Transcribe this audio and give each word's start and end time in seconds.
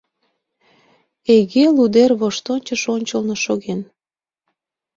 Эйге 1.33 1.65
Лудер 1.75 2.11
воштончыш 2.19 2.81
ончылно 2.95 3.35
шоген. 3.43 3.81